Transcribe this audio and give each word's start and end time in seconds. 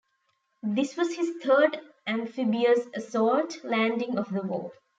This 0.63 0.97
was 0.97 1.15
his 1.15 1.35
third 1.43 1.79
amphibious 2.07 2.87
assault 2.95 3.63
landing 3.63 4.17
of 4.17 4.31
the 4.33 4.41
war. 4.41 4.71